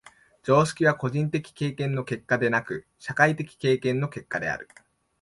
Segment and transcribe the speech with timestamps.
[0.41, 4.67] 常識は個人的経験の結果でなく、社会的経験の結果である。